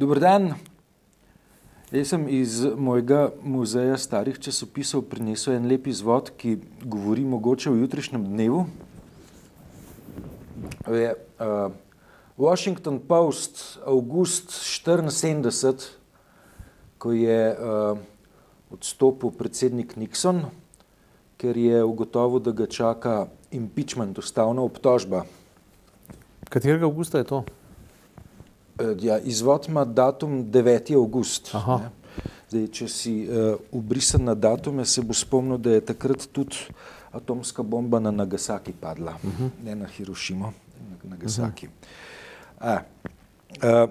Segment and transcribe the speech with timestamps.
[0.00, 0.54] Dober dan.
[1.92, 7.76] Jaz sem iz mojega muzeja starih časopisov prinesel en lep izvod, ki govori mogoče o
[7.76, 8.62] jutrišnjem dnevu.
[10.88, 11.76] Je, uh,
[12.40, 15.92] Washington Post, avgust 74,
[16.96, 18.00] ko je uh,
[18.72, 20.46] odstopil predsednik Nixon,
[21.36, 25.26] ker je ugotovil, da ga čaka impeachment, ustavna obtožba.
[26.48, 27.44] Katerega avgusta je to?
[29.00, 30.94] Ja, izvod ima datum 9.
[30.94, 31.54] august.
[32.50, 36.58] Zdaj, če si uh, ubrisan na datume, se bo spomnil, da je takrat tudi
[37.14, 39.50] atomska bomba na Nagasaki padla, uh -huh.
[39.64, 40.52] ne na Hirošimo,
[40.90, 41.66] na Nagasaki.
[41.66, 42.80] Uh -huh.
[43.62, 43.90] a, uh,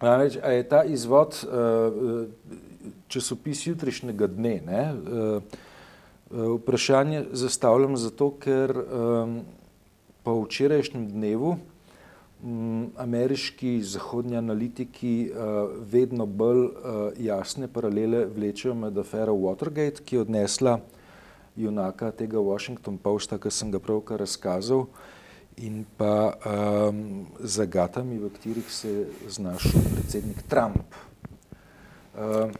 [0.00, 2.26] a, a je ta izvod uh,
[3.08, 4.60] časopis jutrišnjega dne?
[4.66, 4.92] Ne?
[4.94, 5.42] Uh,
[6.30, 9.40] uh, vprašanje zastavljam zato, ker um,
[10.22, 11.56] po včerajšnjem dnevu
[12.96, 16.72] ameriški zahodnji analitiki uh, vedno bolj uh,
[17.18, 20.78] jasne paralele vlečejo med afero Watergate, ki je odnesla
[21.56, 24.86] junaka tega Washington Posta, ki sem ga pravkar razkazal,
[25.58, 30.94] in pa um, zagatami, v katerih se je znašel predsednik Trump.
[32.14, 32.50] Uh,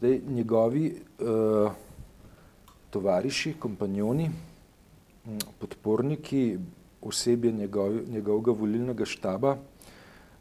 [0.00, 0.88] dej, njegovi
[1.22, 1.70] uh,
[2.90, 4.30] tovariši, kompanjoni,
[5.58, 6.58] podporniki,
[7.02, 9.56] osebje njegov, njegovega volilnega štaba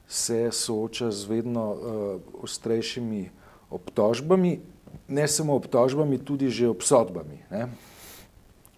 [0.07, 3.29] se sooča z vedno uh, ostrejšimi
[3.69, 4.59] obtožbami,
[5.07, 7.39] ne samo obtožbami, tudi že obsodbami.
[7.51, 7.67] Ne?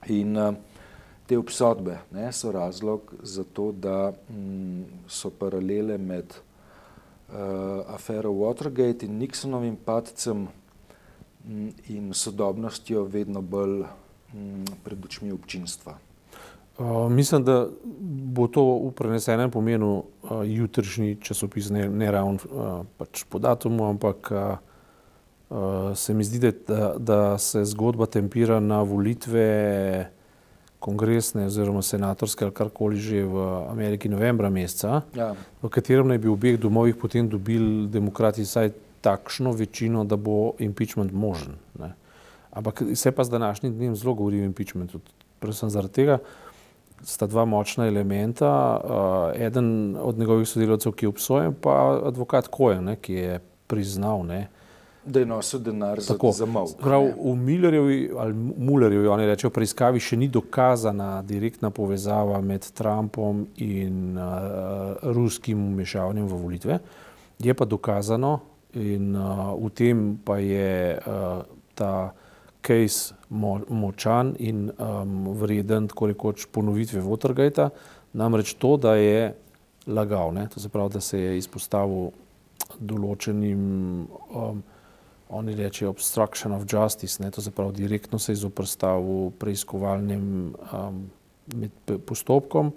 [0.07, 0.53] In uh,
[1.25, 7.35] te obsodbe ne, so razlog za to, da mm, so paralele med uh,
[7.87, 10.47] afero Watergate in Nixonovim padcem
[11.45, 13.83] mm, in sodobnostjo vedno bolj
[14.33, 15.97] mm, pred očmi občinstva.
[16.77, 17.67] Uh, mislim, da
[18.33, 23.85] bo to v prenesenem pomenu uh, jutrišnji časopis, ne, ne ravno uh, pač po datumu,
[23.91, 24.57] ampak uh,
[25.49, 30.09] uh, se mi zdi, da, da se zgodba tempira na volitve
[30.83, 35.31] kongresne oziroma senatorske ali karkoli že v Ameriki novembra meseca, ja.
[35.61, 40.55] v katerem naj bi v obeh domovih potem dobili demokrati vsaj takšno večino, da bo
[40.63, 41.55] impeachment možen.
[41.79, 41.93] Ne.
[42.51, 44.99] Ampak se pa z današnjim dnem zelo govori o impeachmentu,
[45.39, 46.19] predvsem zaradi tega,
[47.03, 48.51] sta dva močna elementa.
[48.83, 54.47] Uh, eden od njegovih sodelavcev, ki je obsojen, pa advokat Kojen, ki je priznal, ne,
[55.05, 56.67] da je nosil denar Tako, za, za malo.
[56.79, 63.45] Prav v Millerjevi ali Mullerjevi, oni rečejo, preiskavi še ni dokazana direktna povezava med Trumpom
[63.57, 66.79] in uh, ruskim umešavanjem v volitve.
[67.39, 68.39] Je pa dokazano
[68.79, 71.43] in uh, v tem pa je uh,
[71.75, 72.13] ta
[72.63, 77.69] case mo, močan in um, vreden, tako rekoč, ponovitve Watergate,
[78.13, 79.33] namreč to, da je
[79.87, 80.47] lagal, ne?
[80.53, 82.11] to se pravi, da se je izpostavil
[82.79, 83.63] določenim,
[84.29, 84.63] um,
[85.33, 87.31] oni rečejo, obstruction of justice, ne?
[87.33, 91.05] to se pravi, direktno se je izoprstavil preiskovalnim um,
[92.05, 92.73] postopkom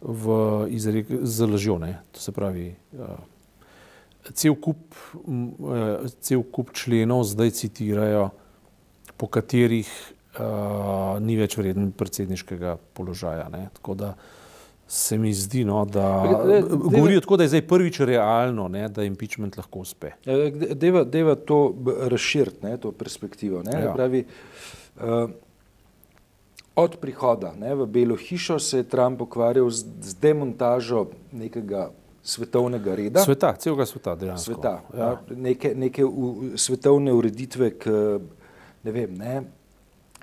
[0.00, 0.36] v
[0.76, 1.96] izrek z lažjo, ne?
[2.12, 2.70] to se pravi.
[2.94, 3.16] Uh,
[4.34, 8.24] Cel kup, uh, cel kup členov zdaj citirajo
[9.16, 9.88] po katerih
[10.38, 13.48] uh, ni več vreden predsedniškega položaja.
[13.52, 13.68] Ne?
[13.78, 14.14] Tako da
[14.88, 16.06] se mi zdi, no, da
[16.70, 20.12] govorijo tako, da je zdaj prvič realno, ne, da impeachment lahko uspe.
[20.24, 20.36] Ja,
[20.78, 21.74] deva, deva to
[22.10, 23.64] razširiti, to perspektivo.
[23.66, 23.90] Ja.
[23.96, 24.22] Pravi,
[25.00, 25.30] uh,
[26.76, 31.90] od prihoda ne, v Belo hišo se je Trump ukvarjal z, z demontažo nekega
[32.22, 33.22] svetovnega reda.
[33.24, 34.52] Sveta, celega sveta, dejansko.
[34.52, 35.04] Sveta, ja.
[35.04, 37.90] Ja, neke neke u, svetovne ureditve, ki
[38.86, 39.42] ne vem, ne,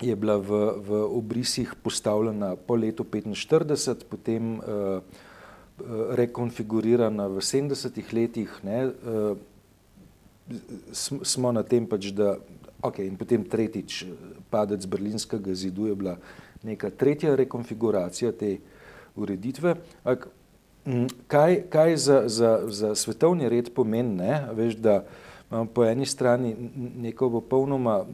[0.02, 5.04] je bila v, v obrisih postavljena po letu 1945, potem uh,
[6.16, 9.36] rekonfigurirana v 70-ih letih, ne, uh,
[11.24, 12.38] smo na tem pač, da,
[12.84, 14.06] ok, in potem tretjič
[14.52, 16.16] padec berlinskega zidu je bila
[16.64, 18.58] neka tretja rekonfiguracija te
[19.16, 19.76] ureditve.
[20.04, 20.28] Ak,
[21.32, 26.06] kaj kaj za, za, za svetovni red pomeni, ne, veš, da uh, imamo po eni
[26.06, 26.56] strani
[26.98, 28.06] neko popolnoma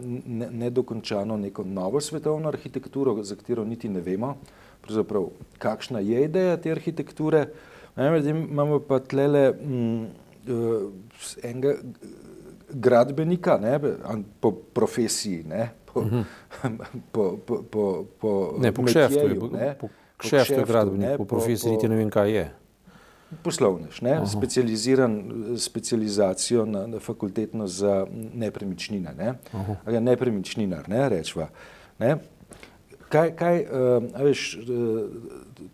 [0.51, 4.35] nedokončano, neko novo svetovno arhitekturo, za katero niti ne vemo,
[5.57, 7.47] kakšna je ideja te arhitekture.
[7.97, 10.03] Imamo pa tlele mm,
[10.47, 10.91] uh,
[11.43, 11.73] enega
[12.69, 13.79] gradbenika ne,
[14.39, 16.23] po profesiji, ne, po, uh -huh.
[17.11, 19.87] po, po, po, po, ne, po kšeftu, ne, po
[20.17, 22.51] kšeftu je gradbenik, po profesiji niti ne vem, kaj je
[23.43, 25.23] poslovnež, ne, specializiran
[25.57, 29.33] specializacijo na, na fakultetno za nepremičnine, ne,
[29.85, 31.49] ali nepremičninar, ne, rečva.
[31.99, 32.17] Ne.
[33.09, 34.57] kaj, kaj uh, veš,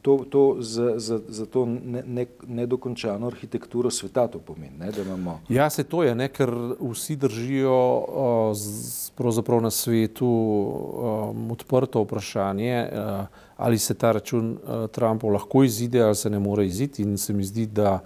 [0.01, 5.01] to, to za, za, za to ne, ne, nedokončano arhitekturo sveta to pomeni, ne, da
[5.01, 5.39] imamo.
[5.49, 12.03] Ja, se to je, ne, ker vsi držijo uh, z, pravzaprav na svetu um, odprto
[12.03, 17.03] vprašanje, uh, ali se ta račun uh, Trumpov lahko izide ali se ne more iziti
[17.03, 17.99] in se mi zdi, da,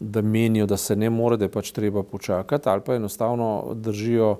[0.00, 4.36] da menijo, da se ne more, da je pač treba počakati ali pa enostavno držijo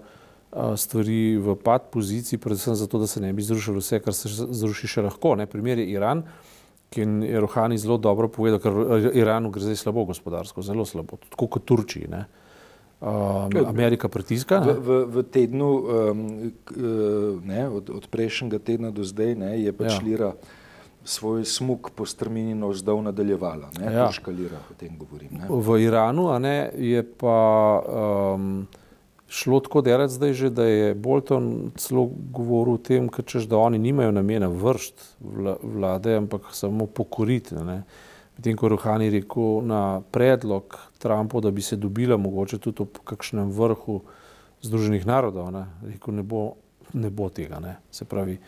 [0.77, 4.87] stvari v pad poziciji, predvsem zato, da se ne bi zrušilo vse, kar se zruši
[4.87, 5.35] še lahko.
[5.37, 5.47] Ne.
[5.49, 6.23] Primer je Iran,
[6.93, 11.49] ki je Rohani zelo dobro povedal, ker Iranu gre zdaj slabo gospodarsko, zelo slabo, tako
[11.57, 12.11] kot Turčiji.
[12.13, 12.27] Ne.
[13.03, 14.61] Um, Amerika pritiska.
[14.63, 16.19] V, v, v tednu, um,
[17.43, 20.03] ne, od, od prejšnjega tedna do zdaj, ne, je pač ja.
[20.07, 20.31] lira
[21.05, 23.75] svoj smuk po strmini navzdol nadaljevala.
[23.83, 24.07] Ne, ja.
[24.31, 25.35] Lira, o tem govorim.
[25.35, 25.51] Ne.
[25.51, 27.83] V Iranu ne, je pa.
[28.39, 28.71] Um,
[29.33, 33.79] šlo tako delati zdaj že, da je Bolton celo govoril o tem, češ, da oni
[33.79, 34.95] nimajo namena vršt
[35.63, 37.55] vlade, ampak samo pokoriti.
[38.37, 43.51] Medtem ko Rohani rekel na predlog Trumpa, da bi se dobila mogoče tudi v kakšnem
[43.51, 44.01] vrhu
[44.63, 46.55] Združenih narodov, ne, rekel, ne, bo,
[46.95, 47.59] ne bo tega.
[47.61, 47.77] Ne.
[47.91, 48.39] Se pravi,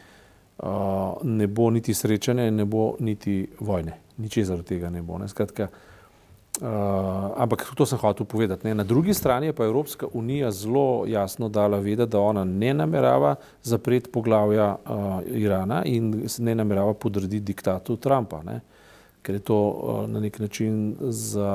[0.58, 3.98] uh, ne bo niti srečanja ne bo niti vojne.
[4.16, 5.18] Ničesar tega ne bo.
[5.18, 5.28] Ne.
[5.28, 5.68] Skratka,
[6.62, 8.68] Uh, ampak to sem hotel povedati.
[8.68, 8.74] Ne.
[8.74, 13.34] Na drugi strani je pa Evropska unija zelo jasno dala vedeti, da ona ne namerava
[13.62, 18.60] zapreti poglavja uh, Irana in ne namerava podrediti diktatu Trumpa, ne.
[19.24, 21.52] Ker je to uh, na nek način za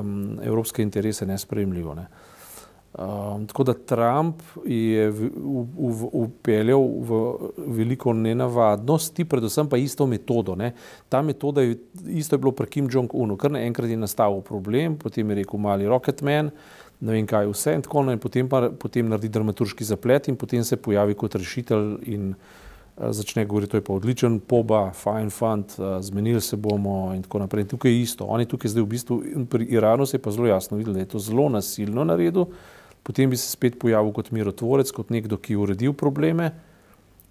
[0.00, 1.94] um, evropske interese nespremljivo.
[1.94, 2.06] Ne.
[2.98, 5.12] Um, tako da Trump je
[6.12, 7.20] upeljal v,
[7.66, 10.54] veliko nenavadnosti, predvsem pa isto metodo.
[10.54, 10.72] Ne.
[11.08, 11.76] Ta metoda je
[12.06, 15.88] isto je bilo pri Kim Jong-unu, kar naenkrat je nastal problem, potem je rekel mali
[15.88, 16.50] Rocketman,
[17.00, 20.64] ne vem kaj vse in tako naprej, potem pa potem naredi dramaturški zaplet in potem
[20.64, 22.67] se pojavi kot rešitelj in uh,
[22.98, 27.44] začne govoriti, to je pa odličen, poba, fine fund, uh, zmenili se bomo in tako
[27.44, 27.66] naprej.
[27.66, 28.26] In tukaj je isto.
[28.26, 31.04] On je tukaj zdaj v bistvu, pri Iranu se je pa zelo jasno videl, da
[31.06, 32.50] je to zelo nasilno naredil
[33.08, 36.50] potem bi se spet pojavil kot mirotvorec, kot nekdo, ki je uredil probleme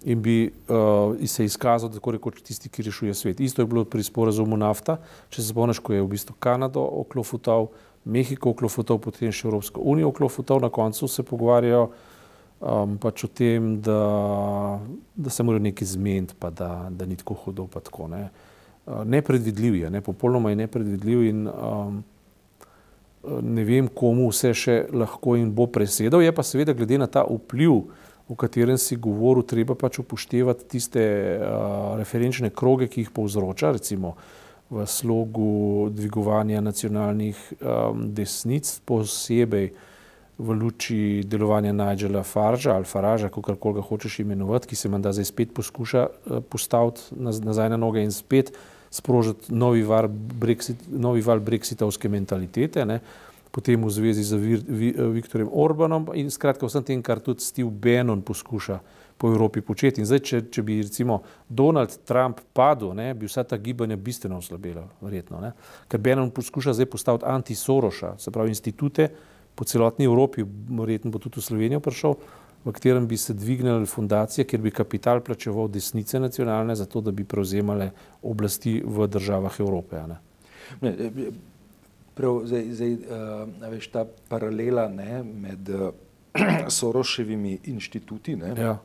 [0.02, 3.40] in bi uh, se izkazal, tako rekoč, tisti, ki rešuje svet.
[3.42, 4.96] Isto je bilo pri sporazumu nafta,
[5.30, 7.70] če se spomniš, ko je v bistvu Kanado oklofutal,
[8.08, 11.88] Mehiko oklofutal, potem še Evropsko unijo oklofutal, na koncu se pogovarjajo
[12.60, 14.78] um, pač o tem, da,
[15.14, 18.28] da se morajo nekaj zmeniti, pa da, da ni tako hudo, tako ne.
[18.86, 22.02] Uh, nepredvidljiv je, ne, popolnoma je nepredvidljiv in um,
[23.42, 26.22] ne vem, komu vse še lahko in bo presedal.
[26.22, 27.82] Je pa seveda glede na ta vpliv,
[28.28, 34.16] o katerem si govoril, treba pač upoštevati tiste uh, referenčne kroge, ki jih povzroča, recimo
[34.68, 39.70] v slogu dvigovanja nacionalnih um, desnic, posebej
[40.38, 45.24] v luči delovanja Nigela Farža ali Faraža, kako ga hočeš imenovati, ki se menda zdaj
[45.24, 48.52] spet poskuša uh, postaviti nazaj na noge in spet
[48.90, 53.00] sprožiti novi, var Brexit, novi val brexitovske mentalitete, ne?
[53.50, 57.70] potem v zvezi z Vir, Vi, Viktorjem Orbanom in skratka vsem tem, kar tudi Steve
[57.70, 58.78] Bannon poskuša
[59.18, 60.00] po Evropi početi.
[60.00, 64.38] In zdaj, če, če bi recimo Donald Trump padel, ne, bi vsa ta gibanja bistveno
[64.38, 65.40] oslabela, verjetno.
[65.42, 65.52] Ne?
[65.90, 69.08] Ker Bannon poskuša zdaj postaviti anti-Soroša, se pravi institute
[69.58, 72.14] po celotni Evropi, verjetno bo tudi v Slovenijo prišel,
[72.64, 77.24] v katerem bi se dvignile fundacije, kjer bi kapital plačeval desnice nacionalne, zato da bi
[77.24, 77.90] prevzemale
[78.22, 80.02] oblasti v državah Evrope.
[80.06, 80.18] Ne?
[80.80, 81.30] Ne, eh,
[82.14, 85.90] prav, zdaj, zdaj, uh, veš, ta paralela ne, med uh,
[86.78, 88.76] Soroševimi inštituti, ne, ja.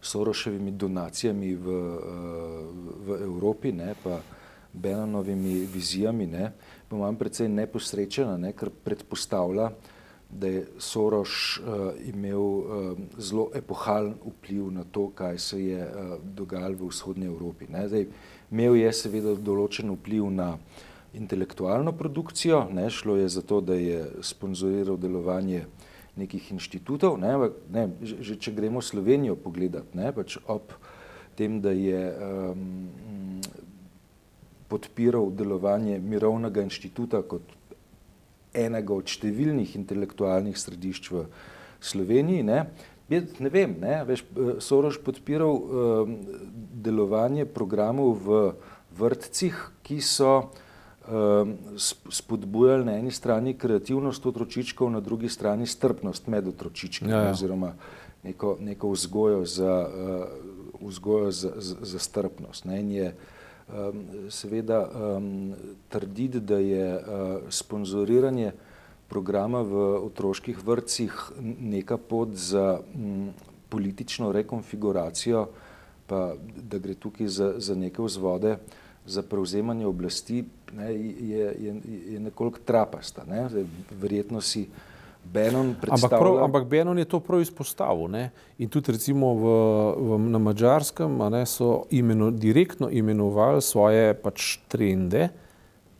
[0.00, 2.02] Soroševimi donacijami v, uh,
[3.04, 4.20] v Evropi, ne, pa
[4.72, 6.52] Benanovimi vizijami, ne,
[6.88, 9.70] pa imam predvsej neposrečena, ne, ker predpostavlja,
[10.30, 16.18] da je Soros uh, imel uh, zelo epohalen vpliv na to, kaj se je uh,
[16.22, 17.64] dogajalo v vzhodnji Evropi.
[17.64, 18.06] Zdaj,
[18.50, 20.50] imel je seveda določen vpliv na
[21.16, 22.90] intelektualno produkcijo, ne?
[22.90, 25.64] šlo je za to, da je sponzoriral delovanje
[26.16, 27.16] nekih inštitutov.
[27.18, 27.32] Ne?
[27.72, 30.12] Ne, že če gremo Slovenijo pogledati, ne?
[30.12, 30.74] pač ob
[31.38, 33.40] tem, da je um,
[34.68, 37.56] podpiral delovanje Mirovnega inštituta kot
[38.56, 41.24] enega od številnih intelektualnih središč v
[41.84, 42.44] Sloveniji.
[42.46, 42.64] Ne,
[43.08, 44.24] ne vem, ne, veš,
[44.64, 46.16] Soroš podpiral um,
[46.84, 48.40] delovanje programov v
[48.98, 49.56] vrtcih,
[49.86, 57.08] ki so um, spodbujali na eni strani kreativnost otročičkov, na drugi strani strpnost med otročički
[57.08, 57.32] ja, ja.
[57.32, 57.72] oziroma
[58.26, 62.66] neko, neko vzgojo za, uh, vzgojo za, za, za strpnost.
[62.68, 63.36] Ne, in je, uh,
[64.30, 65.54] seveda um,
[65.88, 67.02] trditi, da je uh,
[67.48, 68.52] sponzoriranje
[69.08, 73.30] programa v otroških vrtcih neka pot za um,
[73.68, 75.48] politično rekonfiguracijo
[76.08, 76.34] pa
[76.70, 78.56] da gre tukaj za, za neke vzvode
[79.08, 81.80] za prevzemanje oblasti, ne, je, je,
[82.12, 83.24] je nekoliko trapasta.
[83.24, 83.48] Ne.
[84.00, 84.68] Verjetno si
[85.24, 86.04] Benon predstavlja.
[86.04, 88.08] Ampak, prav, ampak Benon je to prav izpostavil.
[88.08, 88.30] Ne.
[88.58, 89.44] In tudi recimo v,
[89.96, 95.28] v, na Mačarskem so imeno, direktno imenovali svoje pač trende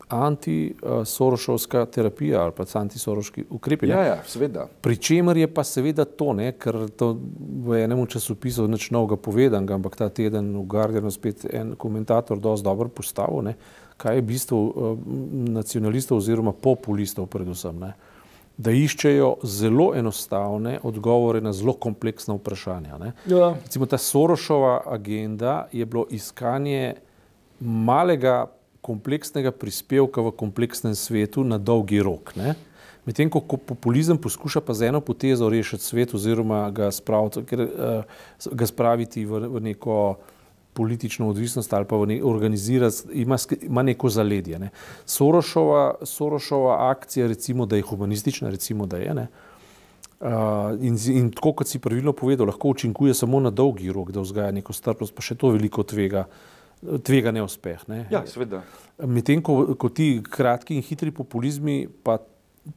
[0.08, 3.88] antisorošovska terapija ali pa antisoroški ukrepi.
[3.88, 4.66] Ja, ja, seveda.
[4.80, 7.12] Pričemer je pa seveda to, ne, ker to
[7.64, 12.64] v enem časopisu nič novega povedan, ampak ta teden v Guardianu spet en komentator dosti
[12.64, 13.54] dobro postavil, ne,
[13.96, 14.98] kaj je bistvo uh,
[15.52, 17.76] nacionalistov oziroma populistov predvsem.
[17.78, 17.92] Ne,
[18.58, 22.98] da iščejo zelo enostavne odgovore na zelo kompleksna vprašanja.
[23.30, 23.52] Ja.
[23.64, 26.94] Recimo ta Sorošova agenda je bilo iskanje
[27.60, 28.46] malega
[28.80, 32.34] kompleksnega prispevka v kompleksnem svetu na dolgi rok.
[32.36, 32.54] Ne?
[33.06, 38.50] Medtem ko populizem poskuša pa z eno potezo rešiti svet oziroma ga spraviti, ker, uh,
[38.52, 40.18] ga spraviti v, v neko
[40.78, 44.58] politično odvisnost ali pa ne, organizirati, ima, ima neko zaledje.
[44.58, 44.70] Ne?
[45.06, 49.26] Sorošova, Sorošova akcija, recimo, da je humanistična, recimo, da je.
[50.18, 50.28] Uh,
[50.82, 54.54] in, in tako kot si pravilno povedal, lahko učinkuje samo na dolgi rok, da vzgaja
[54.56, 56.26] neko strpnost, pa še to veliko tvega
[57.02, 57.82] tvega neuspeh.
[57.88, 58.06] Ne?
[58.10, 58.62] Ja, seveda.
[59.06, 62.18] Medtem ko, ko ti kratki in hitri populizmi pa,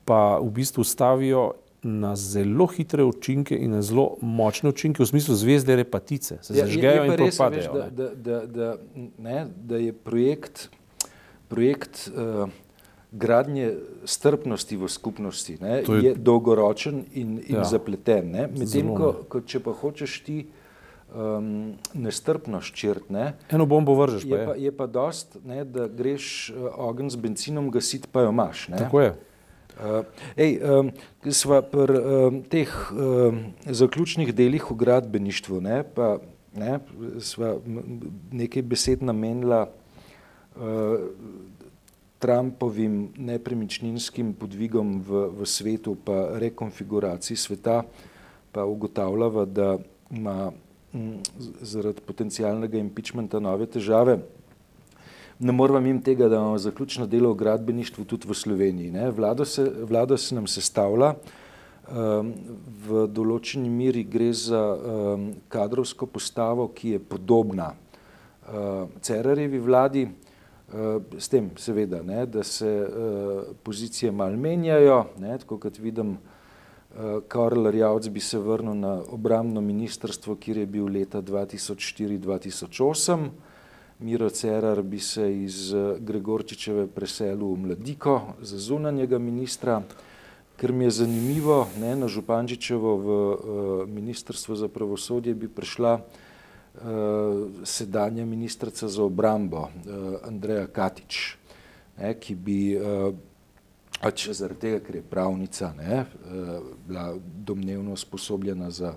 [0.06, 1.52] pa v bistvu stavijo
[1.84, 6.66] na zelo hitre učinke in na zelo močne učinke, v smislu zvezde repatice, se ja,
[6.66, 7.74] zažgejo in propadejo.
[7.74, 8.76] Da, da, da, da,
[9.18, 10.70] ne, da je projekt,
[11.50, 12.50] projekt uh,
[13.12, 13.74] gradnje
[14.06, 18.32] strpnosti v skupnosti ne, je, je dolgoročen in, in ja, zapleten.
[18.32, 23.34] Medtem ko, ko če pa hočeš ti um, nestrpnost črtne.
[23.50, 24.30] Eno bombo vržeš.
[24.30, 28.32] Je, pa, je pa dost, ne, da greš uh, ogen z benzinom gasiti, pa jo
[28.32, 28.70] imaš.
[28.72, 28.86] Ne.
[28.86, 29.12] Tako je.
[29.80, 30.04] Uh,
[30.36, 30.92] ej, um,
[31.32, 36.18] sva pri um, teh um, zaključnih delih v gradbeništvu, ne, pa
[36.54, 36.80] ne,
[37.24, 37.56] sva
[38.32, 41.00] nekaj besed namenila uh,
[42.22, 47.82] Trumpovim nepremičninskim podvigom v, v svetu, pa rekonfiguraciji sveta,
[48.52, 49.78] pa ugotavljava, da
[50.12, 50.52] ima
[51.62, 54.20] zaradi potencijalnega impeachmenta nove težave.
[55.42, 58.94] Ne moramo jim tega, da imamo zaključno delo v gradbeništvu tudi v Sloveniji.
[59.16, 61.16] Vlado, se, vlado se nam sestavlja,
[61.90, 62.34] um,
[62.88, 71.02] v določeni miri gre za um, kadrovsko postavo, ki je podobna uh, Cerarjevi vladi, uh,
[71.18, 76.20] s tem seveda, ne, da se uh, pozicije mal menjajo, ne, tako kot vidim,
[76.92, 83.30] Eh, Karl Rjavc bi se vrnil na obramno ministrstvo, kjer je bil leta 2004-2008.
[84.02, 89.82] Miro Cerar bi se iz eh, Gregorčičeve preselil v Mladiko za zunanjega ministra,
[90.58, 96.84] ker mi je zanimivo, ne, na Župančičevo v uh, ministrstvo za pravosodje bi prišla uh,
[97.64, 99.70] sedanja ministrica za obrambo uh,
[100.28, 101.38] Andreja Katič,
[101.98, 103.10] ne, ki bi uh,
[104.02, 106.06] pač zaradi tega, ker je pravnica, ne, eh,
[106.88, 108.96] bila domnevno sposobljena za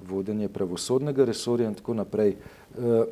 [0.00, 2.36] vodenje pravosodnega resorja in tako naprej.
[2.36, 3.04] Eh,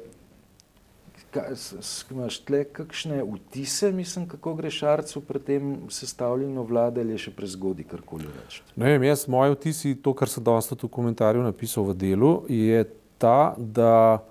[2.10, 7.34] imaš tle kakšne vtise, mislim, kako gre Šarcu pri tem sestavljanju vlade ali je še
[7.36, 8.62] prezgodi karkoli reči?
[8.76, 12.84] Ne vem, jaz, moje vtisi, to, kar sem danes v komentarju napisal v delu, je
[13.18, 14.24] ta, da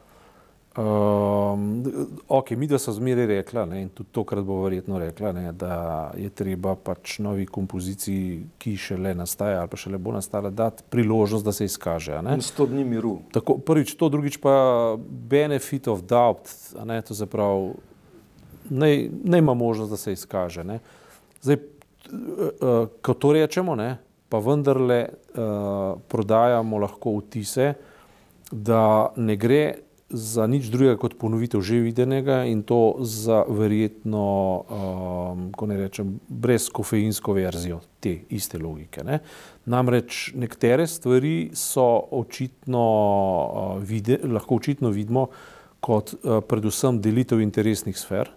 [0.78, 1.84] Um,
[2.28, 5.76] ok, mi da so zmeraj rekla, ne, in tudi tokrat bo verjetno rekla, ne, da
[6.18, 10.50] je treba pač novi kompoziciji, ki še le nastaja ali pa še le bo nastala,
[10.50, 12.18] dati priložnost, da se izkaže.
[12.18, 13.20] In sto dni miru.
[13.38, 14.56] Tako, prvič to, drugič pa
[14.98, 16.50] benefit of doubt,
[16.82, 17.70] ne, to zaprav,
[18.74, 20.66] ne, ne ima možnost, da se izkaže.
[20.66, 20.82] Ne.
[21.46, 21.62] Zdaj,
[22.10, 23.92] uh, ko to rečemo, ne,
[24.26, 27.76] pa vendarle uh, prodajamo lahko vtise,
[28.50, 29.66] da ne gre
[30.14, 34.26] za nič drugega kot ponovitev že videnega in to za verjetno,
[34.62, 39.02] um, ko ne rečem, brez kofeinsko verzijo te iste logike.
[39.04, 39.20] Ne.
[39.66, 45.28] Namreč nekatere stvari so očitno, uh, vide, lahko očitno vidimo
[45.84, 48.30] kot uh, predvsem delitev interesnih sfer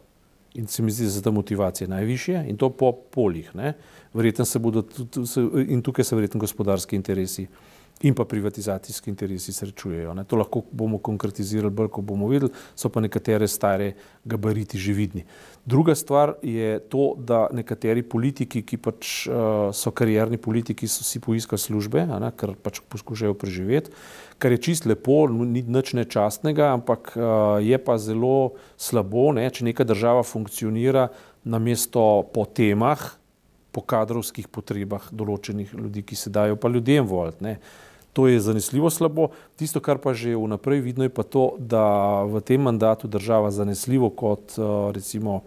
[0.57, 3.53] in se mi zdi, da je ta motivacija najvišje in to po polih.
[3.55, 3.75] Ne.
[4.15, 5.29] Verjetno se bodo tudi,
[5.69, 7.47] in tukaj se verjetno gospodarski interesi
[8.03, 10.15] in pa privatizacijski interesi srečujejo.
[10.15, 10.25] Ne.
[10.25, 15.25] To lahko bomo konkretizirali bolj, ko bomo videli, so pa nekatere stare gabariti že vidni.
[15.65, 21.21] Druga stvar je to, da nekateri politiki, ki pač uh, so karierni politiki, so si
[21.21, 23.91] poiskali službe, ne, ker pač poskušajo preživeti,
[24.39, 29.67] kar je čist lepo, ni nič nečastnega, ampak uh, je pa zelo slabo, ne, če
[29.73, 31.09] neka država funkcionira
[31.45, 33.17] na mesto po temah,
[33.77, 37.59] po kadrovskih potrebah določenih ljudi, ki se dajo pa ljudem voliti.
[38.17, 39.29] To je zanesljivo slabo.
[39.61, 44.09] Tisto, kar pa že vnaprej vidno, je pa to, da v tem mandatu država zanesljivo
[44.17, 44.57] kot
[44.97, 45.43] recimo,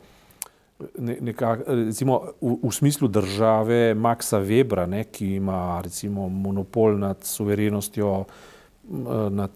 [1.02, 8.14] nekak, recimo v, v smislu države Maxa Webra, ne, ki ima recimo monopol nad suverenostjo,
[9.34, 9.54] nad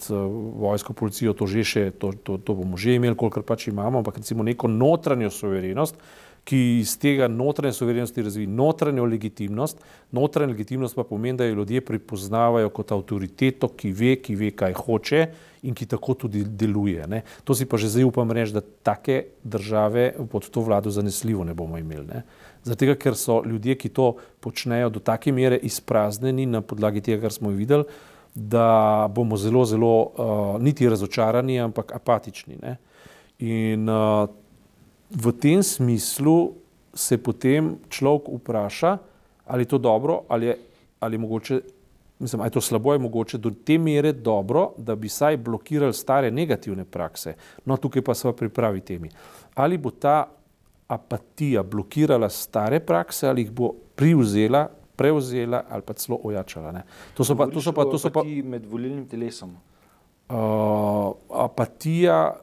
[0.58, 4.22] vojsko, policijo, to že še, to, to, to bomo že imeli, kolikor pač imamo, ampak
[4.22, 5.98] recimo neko notranjo suverenost,
[6.44, 9.80] ki iz tega notranje suverenosti razvije notranjo legitimnost.
[10.12, 14.74] Notranja legitimnost pa pomeni, da jo ljudje prepoznavajo kot avtoriteto, ki ve, ki ve, kaj
[14.74, 15.26] hoče
[15.64, 17.08] in ki tako tudi deluje.
[17.08, 17.22] Ne.
[17.44, 21.54] To si pa že zdaj upam reči, da take države pod to vlado zanesljivo ne
[21.54, 22.06] bomo imeli.
[22.08, 22.24] Ne.
[22.64, 27.32] Zato, ker so ljudje, ki to počnejo, do take mere izpraznjeni na podlagi tega, kar
[27.32, 27.84] smo videli,
[28.36, 32.58] da bomo zelo, zelo uh, niti razočarani, ampak apatični.
[32.62, 32.78] Ne.
[33.40, 34.30] In uh,
[35.14, 36.54] v tem smislu
[36.94, 38.98] se potem človek vpraša,
[39.46, 40.58] ali je to dobro, ali je,
[41.00, 41.62] ali je mogoče,
[42.20, 45.94] mislim, ali je to slabo, je mogoče do te mere dobro, da bi saj blokirali
[45.94, 47.36] stare negativne prakse.
[47.66, 49.10] No, tukaj pa smo pri pravi temi.
[49.56, 50.30] Ali bo ta
[50.88, 56.72] apatija blokirala stare prakse, ali jih bo privzela, prevzela ali pa celo ojačala.
[56.72, 56.84] Ne?
[57.18, 59.58] To so pa, to so pa, to so pa med volilnim telesom.
[60.30, 62.43] Uh, apatija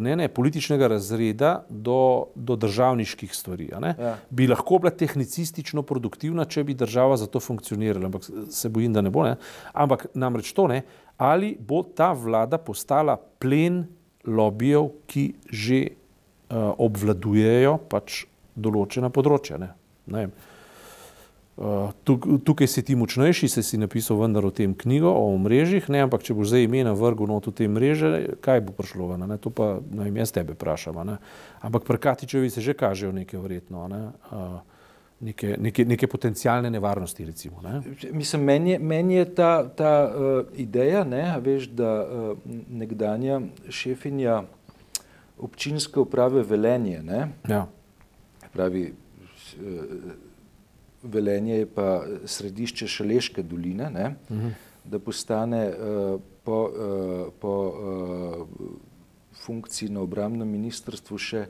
[0.00, 3.70] ne, ne, političnega razreda do, do državniških stvari.
[3.72, 4.16] Ja.
[4.30, 9.02] Bi lahko bila tehnicistično produktivna, če bi država za to funkcionirala, ampak se bojim, da
[9.04, 9.24] ne bo.
[9.26, 9.36] Ne.
[9.72, 10.82] Ampak namreč to ne,
[11.16, 13.84] ali bo ta vlada postala plen
[14.24, 19.60] lobijev, ki že uh, obvladujejo pač določena področja.
[19.60, 19.74] Ne.
[20.06, 20.28] Ne
[22.44, 26.26] tukaj si ti močnejši, se si napisal vendar o tem knjigo, o mrežjih, ne, ampak
[26.26, 28.10] če bo zdaj ime na vrgu not v te mreže,
[28.42, 31.20] kaj bo prišlo ven, to pa ne vem, jaz tebe vprašam, ne.
[31.62, 34.02] Ampak pri Katičevi se že kažejo neke verjetno, ne,
[35.20, 37.62] neke, neke, neke potencijalne nevarnosti, recimo.
[37.62, 37.82] Ne.
[38.10, 42.36] Mislim, meni je, meni je ta, ta uh, ideja, ne, veš, da uh,
[42.68, 44.42] nekdanja šefinja
[45.38, 47.66] občinske uprave Velenje, ne, ja.
[48.52, 50.33] pravi, uh,
[51.04, 54.46] Velenje je pa središče Šaleške doline, ne, uh mhm.
[54.46, 54.52] -huh.
[54.84, 58.46] da postane uh, po, uh, po uh,
[59.32, 61.46] funkciji na obramnem ministrstvu še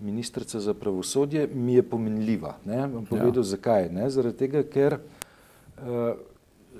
[0.00, 2.56] ministrica za pravosodje, mi je pomenljiva.
[2.64, 2.88] Ne.
[2.88, 3.50] Bom povedal, ja.
[3.52, 3.88] zakaj.
[3.92, 4.10] Ne.
[4.10, 6.16] Zaradi tega, ker uh,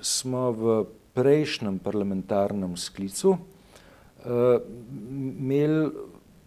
[0.00, 4.60] smo v prejšnjem parlamentarnem sklicu uh,
[5.10, 5.90] imeli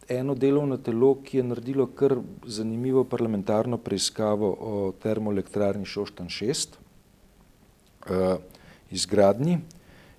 [0.09, 6.67] eno delovno telo, ki je naredilo kar zanimivo parlamentarno preiskavo o termoelektrarni Šoštan 6
[8.09, 8.35] uh,
[8.91, 9.59] izgradnji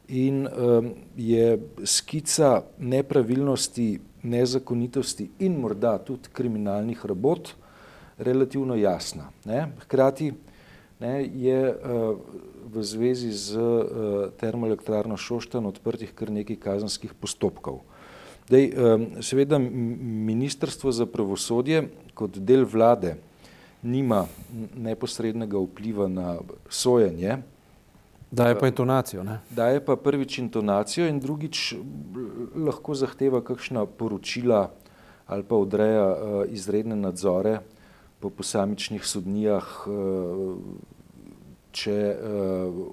[0.09, 7.55] in um, je skica nepravilnosti, nezakonitosti in morda tudi kriminalnih rabot
[8.19, 9.31] relativno jasna.
[9.45, 9.73] Ne?
[9.81, 10.33] Hkrati
[11.01, 12.19] ne, je uh,
[12.75, 13.85] v zvezi z uh,
[14.41, 17.81] termoelektrarno Šoštan odprtih kar nekaj kazanskih postopkov.
[18.49, 18.73] Dej,
[19.25, 23.17] seveda Ministrstvo za pravosodje kot del vlade
[23.83, 24.27] nima
[24.77, 26.37] neposrednega vpliva na
[26.69, 27.39] sojenje.
[28.31, 29.23] Daje pa intonacijo.
[29.25, 29.39] Ne?
[29.51, 31.75] Daje pa prvič intonacijo in drugič
[32.57, 34.71] lahko zahteva kakšna poročila
[35.27, 36.17] ali pa odreja
[36.53, 37.59] izredne nadzore
[38.21, 39.87] po posamičnih sodnijah,
[41.75, 41.95] če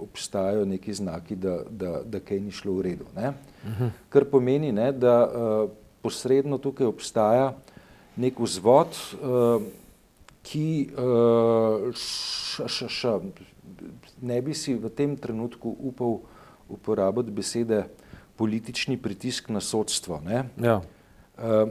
[0.01, 3.05] obstajajo neki znaki, da, da, da kaj ni šlo v redu.
[3.15, 3.33] Ne?
[4.09, 5.69] kar pomeni, ne, da uh,
[6.01, 7.51] posredno tukaj obstaja
[8.17, 9.61] nek vzvod, uh,
[10.41, 10.67] ki
[10.97, 13.13] uh, š, š, š,
[14.21, 16.21] ne bi si v tem trenutku upal
[16.71, 17.83] uporabiti besede
[18.39, 20.21] politični pritisk na sodstvo.
[20.25, 20.79] Ne, ja.
[21.37, 21.69] uh,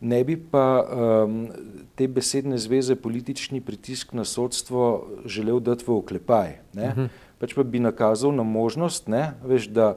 [0.00, 1.48] ne bi pa um,
[1.94, 6.58] te besedne zveze politični pritisk na sodstvo želel dati v oklepaj.
[6.72, 7.08] Ne, uh -huh.
[7.38, 9.96] Pač pa bi nakazal na možnost, ne, veš, da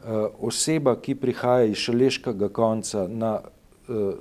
[0.00, 3.40] Eh, oseba, ki prihaja iz šaleškega konca na,
[3.88, 4.12] eh,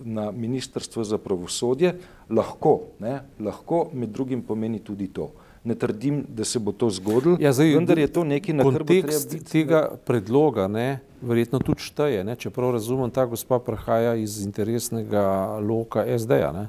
[0.00, 1.92] na Ministrstvo za pravosodje,
[2.30, 5.30] lahko, ne, lahko med drugim pomeni tudi to.
[5.64, 8.72] Ne trdim, da se bo to zgodilo, ja, zdaj, vendar je to nekaj, na kar
[8.72, 9.44] bo treba biti.
[9.44, 15.22] tega predloga, ne, verjetno tudi šteje, ne, čeprav razumem, ta gospa prihaja iz interesnega
[15.60, 16.68] loka SD-ja,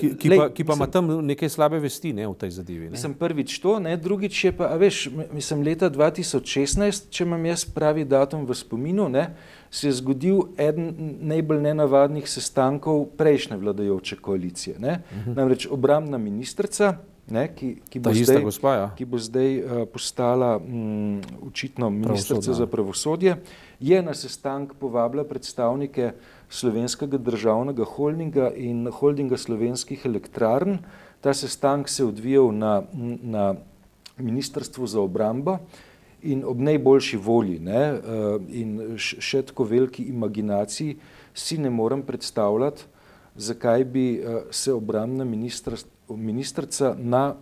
[0.00, 2.88] ki, ki, ki pa ima tam nekaj slabe vesti ne, v tej zadevi.
[2.94, 8.06] Mislim, prvič to, ne, drugič je pa, veš, mislim, leta 2016, če imam jaz pravi
[8.08, 9.26] datum v spominu, ne,
[9.70, 14.78] se je zgodil eden najbolj nenavadnih sestankov prejšnje vladajoče koalicije.
[14.78, 15.02] Ne.
[15.04, 15.30] Uh mhm.
[15.30, 15.36] -huh.
[15.36, 16.96] Namreč obramna ministrica,
[17.30, 18.86] ne, ki, ki, bo zdaj, gospa, ja.
[18.96, 23.36] ki bo zdaj uh, postala um, očitno ministrica za pravosodje,
[23.80, 26.12] je na sestank povabila predstavnike
[26.48, 30.78] slovenskega državnega holdinga in holdinga slovenskih elektrarn.
[31.20, 32.82] Ta sestank se je odvijal na,
[33.22, 33.54] na
[34.18, 35.58] Ministrstvu za obrambo
[36.22, 37.82] in ob najboljši volji ne,
[38.50, 40.96] in še tako veliki imaginaciji
[41.34, 42.82] si ne morem predstavljati,
[43.36, 44.06] zakaj bi
[44.50, 45.24] se obramna
[46.16, 47.34] ministrica na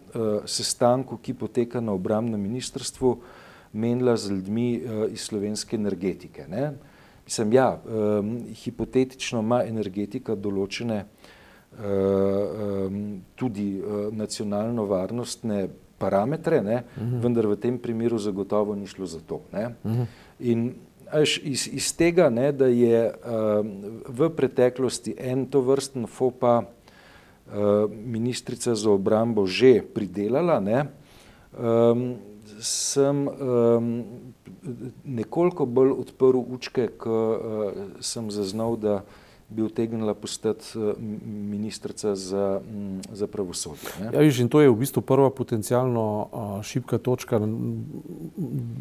[0.47, 3.17] sestanku, ki poteka na obramnem ministrstvu,
[3.73, 6.47] menila z ljudmi iz slovenske energetike.
[6.49, 6.73] Ne.
[7.25, 7.81] Mislim, ja,
[8.65, 11.05] hipotetično ima energetika določene
[13.37, 13.67] tudi
[14.13, 15.67] nacionalno varnostne
[15.99, 17.23] parametre, ne, uh -huh.
[17.23, 19.41] vendar v tem primeru zagotovo ni šlo za to.
[19.53, 19.67] Ne.
[19.85, 20.07] Uh -huh.
[20.39, 20.75] In
[21.11, 23.67] až iz, iz tega, ne, da je uh,
[24.09, 26.65] v preteklosti en to vrsten FOPA uh,
[27.91, 30.87] ministrica za obrambo že pridelala, ne,
[31.55, 32.17] um,
[32.61, 34.05] sem um,
[35.05, 37.39] nekoliko bolj odprl učke, ko uh,
[38.01, 39.03] sem zaznal, da
[39.49, 40.93] bi utegnila postati eh,
[41.51, 42.61] ministrica za,
[43.13, 43.91] za pravosodje.
[44.13, 47.41] Ja, viš, in to je v bistvu prva potencijalno eh, šibka točka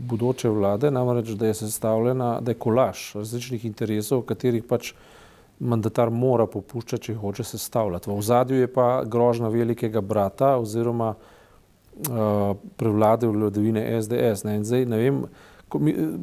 [0.09, 4.93] bodoče vlade, namreč, da je sestavljena, da je kolaž različnih interesov, katerih pač
[5.59, 8.09] mandatar mora popuščati, če hoče sestavljati.
[8.09, 14.43] V ozadju je pa grožna velikega brata oziroma uh, prevlade vladavine SDS.
[14.43, 15.21] Ne, in zdaj ne vem,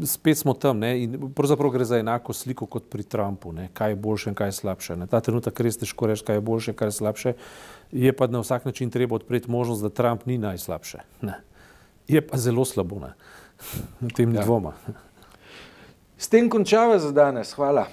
[0.07, 0.93] spet smo tam ne?
[1.03, 3.69] in pravzaprav gre za enako sliko kot pri Trumpu, ne?
[3.75, 4.97] kaj je boljše in kaj je slabše.
[4.97, 5.07] Ne?
[5.07, 7.33] Ta trenutek res težko reči, kaj je boljše in kaj je slabše.
[7.93, 10.99] Je pa na vsak način treba odpreti možnost, da Trump ni najslabše.
[11.23, 11.41] Ne?
[12.09, 13.15] Je pa zelo slabo, na
[14.17, 14.45] tem ja.
[14.45, 14.73] dvoma.
[16.19, 17.53] S tem končava za danes.
[17.53, 17.87] Hvala.